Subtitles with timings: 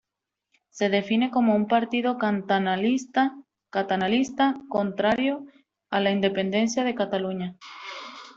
[0.71, 3.33] Se define como un partido catalanista
[4.67, 5.45] contrario
[5.91, 7.55] a la independencia de Cataluña.